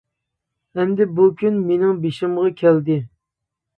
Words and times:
ئەمدى 0.77 1.05
بۇ 1.19 1.27
كۈن 1.43 1.61
مىنىڭ 1.67 1.99
بېشىمغا 2.07 2.49
كەلدى. 2.63 2.97